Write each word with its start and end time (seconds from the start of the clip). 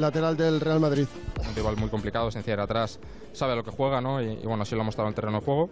lateral 0.00 0.36
del 0.36 0.60
Real 0.60 0.80
Madrid. 0.80 1.06
Un 1.48 1.54
rival 1.54 1.76
muy 1.76 1.88
complicado, 1.88 2.30
se 2.30 2.38
encierra 2.38 2.64
atrás, 2.64 2.98
sabe 3.32 3.52
a 3.52 3.56
lo 3.56 3.64
que 3.64 3.70
juega, 3.70 4.00
¿no? 4.00 4.22
Y, 4.22 4.32
y 4.42 4.46
bueno, 4.46 4.62
así 4.62 4.74
lo 4.74 4.80
ha 4.80 4.84
mostrado 4.84 5.08
en 5.08 5.12
el 5.12 5.14
terreno 5.14 5.38
de 5.38 5.44
juego. 5.44 5.70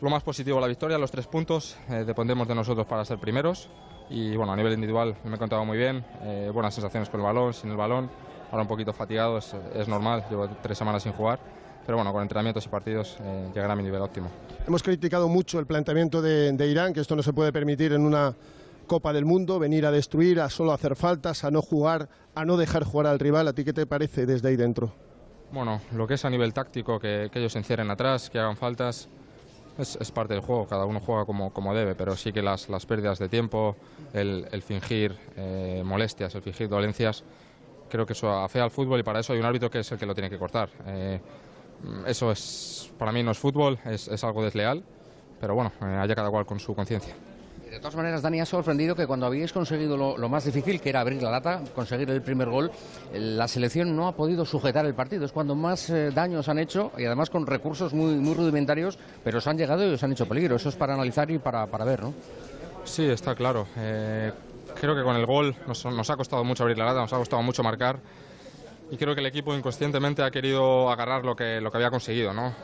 Lo 0.00 0.10
más 0.10 0.22
positivo, 0.22 0.60
la 0.60 0.68
victoria, 0.68 0.96
los 0.98 1.10
tres 1.10 1.26
puntos. 1.26 1.76
eh, 1.90 2.04
dependemos 2.06 2.46
de 2.46 2.54
nosotros 2.54 2.86
para 2.86 3.04
ser 3.04 3.18
primeros. 3.18 3.68
Y 4.10 4.36
bueno, 4.36 4.52
a 4.52 4.56
nivel 4.56 4.72
individual 4.72 5.16
me 5.24 5.30
he 5.30 5.34
encontrado 5.34 5.64
muy 5.64 5.76
bien. 5.76 6.04
eh, 6.22 6.50
buenas 6.52 6.72
sensaciones 6.74 7.08
con 7.08 7.20
el 7.20 7.26
balón, 7.26 7.52
sin 7.52 7.70
el 7.70 7.76
balón. 7.76 8.08
Ahora 8.50 8.62
un 8.62 8.68
poquito 8.68 8.92
fatigado, 8.92 9.38
es, 9.38 9.54
es 9.74 9.88
normal. 9.88 10.24
Llevo 10.30 10.48
tres 10.62 10.78
semanas 10.78 11.02
sin 11.02 11.12
jugar. 11.12 11.38
Pero 11.84 11.96
bueno, 11.96 12.12
con 12.12 12.22
entrenamientos 12.22 12.64
y 12.66 12.68
partidos 12.68 13.16
eh, 13.20 13.48
llegará 13.54 13.72
a 13.72 13.76
mi 13.76 13.82
nivel 13.82 14.00
óptimo. 14.00 14.30
Hemos 14.66 14.82
criticado 14.82 15.26
mucho 15.26 15.58
el 15.58 15.66
planteamiento 15.66 16.22
de, 16.22 16.52
de 16.52 16.66
Irán, 16.68 16.92
que 16.92 17.00
esto 17.00 17.16
no 17.16 17.22
se 17.22 17.32
puede 17.32 17.52
permitir 17.52 17.92
en 17.92 18.02
una 18.02 18.34
Copa 18.88 19.12
del 19.12 19.24
Mundo, 19.24 19.60
venir 19.60 19.86
a 19.86 19.92
destruir, 19.92 20.40
a 20.40 20.50
solo 20.50 20.72
hacer 20.72 20.96
faltas, 20.96 21.44
a 21.44 21.52
no 21.52 21.62
jugar, 21.62 22.08
a 22.34 22.44
no 22.44 22.56
dejar 22.56 22.82
jugar 22.82 23.06
al 23.06 23.20
rival. 23.20 23.46
¿A 23.46 23.52
ti 23.52 23.64
qué 23.64 23.72
te 23.72 23.86
parece 23.86 24.26
desde 24.26 24.48
ahí 24.48 24.56
dentro? 24.56 24.92
Bueno, 25.52 25.80
lo 25.92 26.08
que 26.08 26.14
es 26.14 26.24
a 26.24 26.30
nivel 26.30 26.52
táctico, 26.52 26.98
que, 26.98 27.30
ellos 27.32 27.52
se 27.52 27.58
encierren 27.58 27.90
atrás, 27.90 28.28
que 28.28 28.40
hagan 28.40 28.56
faltas, 28.56 29.08
es, 29.78 30.10
parte 30.10 30.34
del 30.34 30.42
juego. 30.42 30.66
Cada 30.66 30.84
uno 30.84 30.98
juega 31.00 31.24
como, 31.24 31.52
como 31.52 31.72
debe, 31.72 31.94
pero 31.94 32.16
sí 32.16 32.32
que 32.32 32.42
las, 32.42 32.68
las 32.68 32.84
pérdidas 32.84 33.20
de 33.20 33.28
tiempo, 33.28 33.76
el, 34.12 34.46
el 34.50 34.62
fingir 34.62 35.16
eh, 35.36 35.82
molestias, 35.84 36.34
el 36.34 36.42
fingir 36.42 36.68
dolencias, 36.68 37.22
creo 37.88 38.04
que 38.04 38.14
eso 38.14 38.30
afea 38.30 38.64
al 38.64 38.70
fútbol 38.70 38.98
y 38.98 39.02
para 39.02 39.20
eso 39.20 39.32
hay 39.32 39.38
un 39.38 39.46
árbitro 39.46 39.70
que 39.70 39.78
es 39.78 39.92
el 39.92 39.98
que 39.98 40.06
lo 40.06 40.14
tiene 40.14 40.28
que 40.28 40.38
cortar. 40.38 40.70
Eh, 40.86 41.20
eso 42.06 42.32
es, 42.32 42.90
para 42.98 43.12
mí 43.12 43.22
no 43.22 43.30
es 43.30 43.38
fútbol, 43.38 43.78
es, 43.84 44.08
es 44.08 44.24
algo 44.24 44.42
desleal, 44.42 44.82
pero 45.40 45.54
bueno, 45.54 45.72
eh, 45.82 45.84
haya 45.84 46.14
cada 46.14 46.30
cual 46.30 46.44
con 46.44 46.58
su 46.58 46.74
conciencia. 46.74 47.14
De 47.70 47.78
todas 47.78 47.96
maneras, 47.96 48.22
Dani, 48.22 48.40
ha 48.40 48.46
sorprendido 48.46 48.94
que 48.94 49.06
cuando 49.06 49.26
habíais 49.26 49.52
conseguido 49.52 49.96
lo, 49.96 50.28
más 50.28 50.44
difícil, 50.44 50.80
que 50.80 50.88
era 50.88 51.00
abrir 51.00 51.22
la 51.22 51.30
lata, 51.30 51.62
conseguir 51.74 52.10
el 52.10 52.22
primer 52.22 52.48
gol, 52.48 52.70
eh, 53.12 53.20
la 53.20 53.46
selección 53.46 53.94
no 53.94 54.08
ha 54.08 54.12
podido 54.12 54.44
sujetar 54.44 54.86
el 54.86 54.94
partido. 54.94 55.24
Es 55.24 55.32
cuando 55.32 55.54
más 55.54 55.90
eh, 55.90 56.10
daños 56.10 56.48
han 56.48 56.58
hecho 56.58 56.92
y 56.96 57.04
además 57.04 57.30
con 57.30 57.46
recursos 57.46 57.92
muy, 57.92 58.34
rudimentarios, 58.34 58.98
pero 59.22 59.38
os 59.38 59.46
han 59.46 59.58
llegado 59.58 59.88
y 59.88 59.92
os 59.92 60.02
han 60.02 60.12
hecho 60.12 60.26
peligro. 60.26 60.56
Eso 60.56 60.68
es 60.68 60.76
para 60.76 60.94
analizar 60.94 61.30
y 61.30 61.38
para, 61.38 61.66
para 61.66 61.84
ver, 61.84 62.02
¿no? 62.02 62.14
Sí, 62.84 63.04
está 63.04 63.34
claro. 63.34 63.66
Eh, 63.76 64.32
creo 64.80 64.94
que 64.94 65.02
con 65.02 65.16
el 65.16 65.26
gol 65.26 65.54
nos, 65.66 66.10
ha 66.10 66.16
costado 66.16 66.44
mucho 66.44 66.62
abrir 66.62 66.78
la 66.78 66.86
lata, 66.86 67.00
nos 67.00 67.12
ha 67.12 67.18
costado 67.18 67.42
mucho 67.42 67.62
marcar 67.62 67.98
y 68.90 68.96
creo 68.96 69.14
que 69.14 69.20
el 69.20 69.26
equipo 69.26 69.54
inconscientemente 69.54 70.22
ha 70.22 70.30
querido 70.30 70.90
agarrar 70.90 71.24
lo 71.24 71.36
que, 71.36 71.60
había 71.72 71.90
conseguido, 71.90 72.32
¿no? 72.32 72.54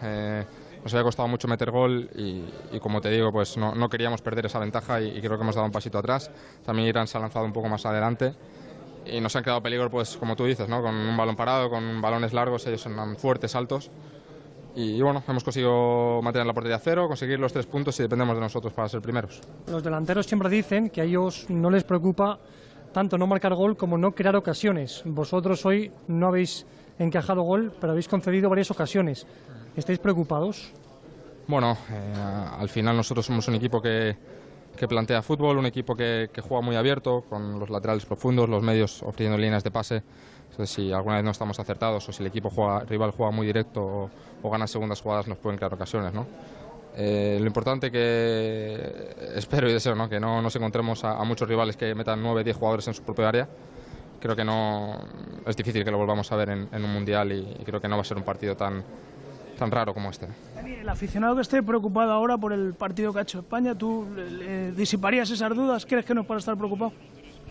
Nos 0.85 0.95
había 0.95 1.03
costado 1.03 1.27
mucho 1.29 1.49
meter 1.49 1.71
gol 1.71 2.09
y, 2.15 2.45
y 2.71 2.79
como 2.79 3.01
te 3.01 3.11
digo, 3.11 3.33
pues 3.33 3.57
no, 3.57 3.75
no 3.75 3.89
queríamos 3.89 4.21
perder 4.23 4.47
esa 4.47 4.59
ventaja 4.61 5.01
y, 5.01 5.17
y 5.17 5.21
creo 5.21 5.37
que 5.37 5.43
hemos 5.43 5.55
dado 5.55 5.67
un 5.67 5.73
pasito 5.73 5.99
atrás. 5.99 6.31
También 6.65 6.89
Irán 6.89 7.07
se 7.07 7.19
ha 7.19 7.21
lanzado 7.21 7.45
un 7.47 7.53
poco 7.53 7.69
más 7.69 7.85
adelante 7.87 8.35
y 9.07 9.21
nos 9.21 9.35
han 9.35 9.43
quedado 9.43 9.63
peligro, 9.63 9.91
pues 9.91 10.17
como 10.17 10.37
tú 10.37 10.45
dices, 10.45 10.69
¿no? 10.69 10.83
Con 10.83 10.95
un 10.95 11.17
balón 11.17 11.37
parado, 11.37 11.69
con 11.69 12.01
balones 12.01 12.33
largos, 12.33 12.67
ellos 12.67 12.83
son 12.83 13.17
fuertes, 13.17 13.55
altos. 13.55 13.91
Y, 14.77 15.01
bueno, 15.01 15.23
hemos 15.29 15.45
conseguido 15.45 16.21
mantener 16.21 16.47
la 16.47 16.53
portería 16.53 16.77
a 16.77 16.81
cero, 16.81 17.07
conseguir 17.07 17.39
los 17.39 17.53
tres 17.53 17.65
puntos 17.65 17.98
y 18.01 18.03
dependemos 18.03 18.35
de 18.35 18.41
nosotros 18.41 18.73
para 18.73 18.89
ser 18.89 19.01
primeros. 19.01 19.41
Los 19.69 19.85
delanteros 19.85 20.27
siempre 20.27 20.48
dicen 20.48 20.91
que 20.91 21.01
a 21.01 21.05
ellos 21.05 21.47
no 21.48 21.71
les 21.71 21.85
preocupa 21.85 22.41
tanto 22.93 23.17
no 23.17 23.27
marcar 23.27 23.55
gol 23.55 23.77
como 23.77 23.97
no 23.97 24.13
crear 24.13 24.35
ocasiones. 24.35 25.03
Vosotros 25.05 25.65
hoy 25.65 25.93
no 26.09 26.27
habéis 26.27 26.67
encajado 26.98 27.43
gol, 27.43 27.73
pero 27.81 27.93
habéis 27.93 28.09
concedido 28.09 28.48
varias 28.48 28.71
ocasiones. 28.71 29.27
¿Estáis 29.77 29.98
preocupados? 29.98 30.72
Bueno, 31.47 31.77
eh, 31.91 32.14
al 32.58 32.69
final 32.69 32.97
nosotros 32.97 33.27
somos 33.27 33.47
un 33.48 33.56
equipo 33.56 33.83
que, 33.83 34.17
que 34.77 34.89
plantea 34.89 35.20
fútbol, 35.20 35.58
un 35.58 35.67
equipo 35.67 35.94
que, 35.94 36.30
que 36.33 36.41
juega 36.41 36.62
muy 36.62 36.77
abierto, 36.77 37.22
con 37.28 37.58
los 37.58 37.69
laterales 37.70 38.06
profundos, 38.06 38.48
los 38.48 38.62
medios 38.62 39.02
ofreciendo 39.02 39.36
líneas 39.36 39.64
de 39.64 39.70
pase. 39.70 40.02
Entonces, 40.50 40.70
si 40.70 40.92
alguna 40.92 41.17
vez 41.17 41.25
no 41.25 41.33
estamos 41.33 41.58
acertados 41.58 42.08
o 42.08 42.12
si 42.12 42.22
el 42.22 42.28
equipo 42.28 42.48
juega, 42.50 42.80
rival 42.84 43.11
juega 43.11 43.33
muy 43.33 43.47
directo 43.47 43.83
o, 43.83 44.11
o 44.42 44.50
gana 44.50 44.67
segundas 44.69 45.00
jugadas, 45.00 45.27
nos 45.27 45.39
pueden 45.39 45.58
crear 45.58 45.75
ocasiones, 45.75 46.14
¿no? 46.14 46.27
Eh, 46.97 47.39
lo 47.41 47.47
importante 47.48 47.91
que 47.91 49.11
espero 49.34 49.68
y 49.68 49.73
deseo 49.73 49.96
¿no? 49.96 50.08
que 50.08 50.20
no 50.20 50.40
nos 50.40 50.55
encontremos 50.55 51.02
a, 51.02 51.18
a 51.18 51.24
muchos 51.24 51.48
rivales 51.48 51.77
que 51.77 51.92
metan 51.92 52.23
9 52.23 52.45
10 52.45 52.57
jugadores 52.57 52.86
en 52.86 52.95
su 52.95 53.02
propia 53.02 53.29
área. 53.29 53.48
Creo 54.20 54.36
que 54.36 54.45
no 54.45 55.01
es 55.45 55.57
difícil 55.57 55.84
que 55.84 55.90
lo 55.90 55.98
volvamos 55.98 56.30
a 56.30 56.36
ver 56.36 56.51
en, 56.51 56.68
en 56.70 56.84
un 56.84 56.92
mundial 56.92 57.33
y, 57.33 57.57
y 57.61 57.64
creo 57.64 57.80
que 57.80 57.89
no 57.89 57.96
va 57.96 58.02
a 58.02 58.05
ser 58.05 58.17
un 58.17 58.23
partido 58.23 58.57
tan, 58.57 58.84
tan 59.57 59.70
raro 59.70 59.95
como 59.95 60.11
este. 60.11 60.29
El 60.65 60.89
aficionado 60.89 61.35
que 61.35 61.42
esté 61.42 61.63
preocupado 61.63 62.13
ahora 62.13 62.37
por 62.37 62.53
el 62.53 62.75
partido 62.75 63.13
que 63.13 63.20
ha 63.20 63.23
hecho 63.23 63.41
España, 63.41 63.75
¿tú 63.75 64.07
le 64.15 64.73
disiparías 64.73 65.31
esas 65.31 65.55
dudas? 65.55 65.87
¿Crees 65.87 66.05
que 66.05 66.15
no 66.15 66.23
es 66.23 66.27
para 66.27 66.39
estar 66.39 66.57
preocupado? 66.57 66.92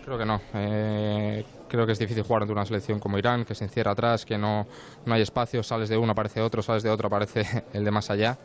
Creo 0.04 0.18
que 0.18 0.26
no. 0.26 0.40
Eh, 0.52 1.44
creo 1.68 1.86
que 1.86 1.92
es 1.92 1.98
difícil 1.98 2.22
jugar 2.22 2.42
ante 2.42 2.52
una 2.52 2.64
selección 2.64 3.00
como 3.00 3.18
Irán, 3.18 3.44
que 3.44 3.54
se 3.54 3.64
encierra 3.64 3.92
atrás, 3.92 4.24
que 4.24 4.36
no, 4.36 4.66
no 5.06 5.14
hay 5.14 5.22
espacio, 5.22 5.62
sales 5.62 5.88
de 5.88 5.96
uno, 5.96 6.12
aparece 6.12 6.40
otro, 6.40 6.62
sales 6.62 6.82
de 6.82 6.90
otro, 6.90 7.08
aparece 7.08 7.64
el 7.72 7.84
de 7.84 7.90
más 7.90 8.10
allá. 8.10 8.38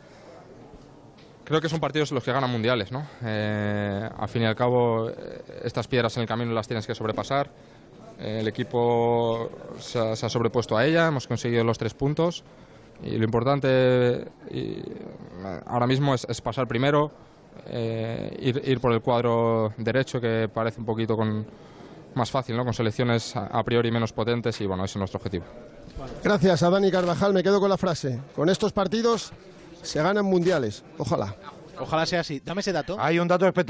Creo 1.44 1.60
que 1.60 1.68
son 1.68 1.80
partidos 1.80 2.12
los 2.12 2.22
que 2.22 2.32
ganan 2.32 2.48
mundiales, 2.48 2.92
¿no? 2.92 3.04
Eh, 3.24 4.08
al 4.18 4.28
fin 4.28 4.42
y 4.42 4.46
al 4.46 4.54
cabo, 4.54 5.10
eh, 5.10 5.42
estas 5.64 5.88
piedras 5.88 6.16
en 6.16 6.22
el 6.22 6.28
camino 6.28 6.52
las 6.52 6.66
tienes 6.68 6.86
que 6.86 6.94
sobrepasar. 6.94 7.50
Eh, 8.20 8.38
el 8.40 8.48
equipo 8.48 9.50
se 9.78 9.98
ha, 9.98 10.14
se 10.14 10.26
ha 10.26 10.28
sobrepuesto 10.28 10.76
a 10.76 10.86
ella, 10.86 11.08
hemos 11.08 11.26
conseguido 11.26 11.64
los 11.64 11.76
tres 11.76 11.92
puntos. 11.92 12.44
Y 13.02 13.16
lo 13.16 13.24
importante 13.24 14.26
y, 14.50 14.82
ahora 15.66 15.86
mismo 15.86 16.14
es, 16.14 16.26
es 16.28 16.40
pasar 16.40 16.66
primero, 16.66 17.10
eh, 17.66 18.36
ir, 18.40 18.62
ir 18.64 18.80
por 18.80 18.92
el 18.92 19.00
cuadro 19.00 19.72
derecho, 19.76 20.20
que 20.20 20.48
parece 20.52 20.80
un 20.80 20.86
poquito 20.86 21.16
con, 21.16 21.46
más 22.14 22.30
fácil, 22.30 22.56
¿no? 22.56 22.64
con 22.64 22.74
selecciones 22.74 23.34
a, 23.36 23.46
a 23.46 23.62
priori 23.64 23.90
menos 23.90 24.12
potentes 24.12 24.60
y 24.60 24.66
bueno, 24.66 24.84
ese 24.84 24.92
es 24.92 24.98
nuestro 24.98 25.18
objetivo. 25.18 25.44
Gracias 26.22 26.62
a 26.62 26.70
Dani 26.70 26.90
Carvajal, 26.90 27.32
me 27.32 27.42
quedo 27.42 27.60
con 27.60 27.70
la 27.70 27.76
frase. 27.76 28.20
Con 28.34 28.48
estos 28.48 28.72
partidos 28.72 29.32
se 29.82 30.02
ganan 30.02 30.24
mundiales. 30.24 30.84
Ojalá. 30.98 31.34
Ojalá 31.78 32.06
sea 32.06 32.20
así. 32.20 32.40
Dame 32.44 32.60
ese 32.60 32.72
dato. 32.72 32.96
Hay 32.98 33.18
un 33.18 33.26
dato 33.26 33.46
espectacular. 33.46 33.58